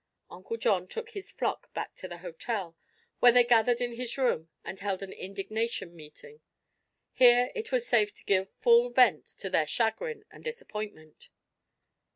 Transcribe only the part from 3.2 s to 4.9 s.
they gathered in his room and